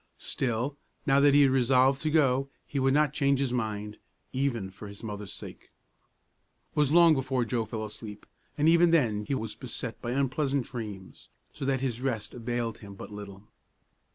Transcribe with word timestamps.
Still, 0.17 0.77
now 1.05 1.19
that 1.19 1.35
he 1.35 1.43
had 1.43 1.51
resolved 1.51 2.01
to 2.01 2.09
go, 2.09 2.49
he 2.65 2.79
would 2.79 2.91
not 2.95 3.13
change 3.13 3.37
his 3.37 3.53
mind, 3.53 3.99
even 4.33 4.71
for 4.71 4.87
his 4.87 5.03
mother's 5.03 5.31
sake. 5.31 5.69
It 6.71 6.75
was 6.75 6.91
long 6.91 7.13
before 7.13 7.45
Joe 7.45 7.65
fell 7.65 7.85
asleep, 7.85 8.25
and 8.57 8.67
even 8.67 8.89
then 8.89 9.25
he 9.27 9.35
was 9.35 9.53
beset 9.53 10.01
by 10.01 10.13
unpleasant 10.13 10.65
dreams, 10.65 11.29
so 11.53 11.65
that 11.65 11.81
his 11.81 12.01
rest 12.01 12.33
availed 12.33 12.79
him 12.79 12.95
but 12.95 13.11
little. 13.11 13.43